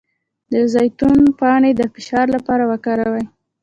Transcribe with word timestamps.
د 0.51 0.53
زیتون 0.73 1.19
پاڼې 1.39 1.71
د 1.75 1.81
فشار 1.93 2.25
لپاره 2.35 2.63
وکاروئ 2.71 3.25